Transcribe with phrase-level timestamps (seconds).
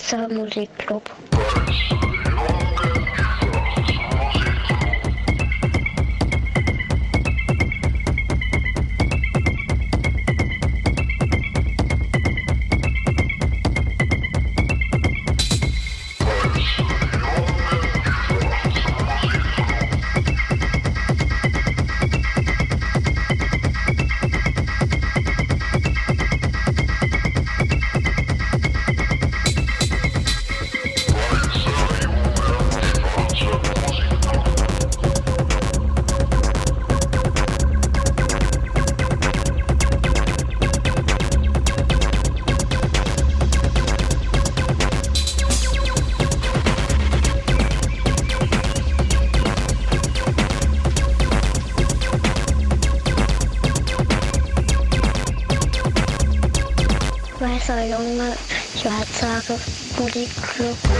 [0.00, 0.70] WhatsApp-muziek.
[59.50, 59.58] と
[60.00, 60.99] 森黒く